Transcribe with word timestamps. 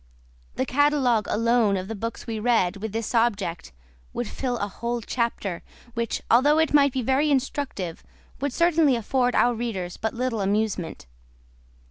The 0.55 0.65
catalogue 0.65 1.27
alone 1.29 1.77
of 1.77 1.87
the 1.87 1.93
books 1.93 2.25
we 2.25 2.39
read 2.39 2.77
with 2.77 2.91
this 2.91 3.13
object 3.13 3.71
would 4.13 4.27
fill 4.27 4.57
a 4.57 4.67
whole 4.67 4.99
chapter, 5.01 5.61
which, 5.93 6.23
although 6.31 6.57
it 6.57 6.73
might 6.73 6.91
be 6.91 7.03
very 7.03 7.29
instructive, 7.29 8.01
would 8.39 8.51
certainly 8.51 8.95
afford 8.95 9.35
our 9.35 9.53
readers 9.53 9.97
but 9.97 10.15
little 10.15 10.41
amusement. 10.41 11.05